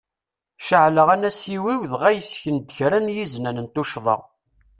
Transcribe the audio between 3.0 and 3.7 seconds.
yiznan n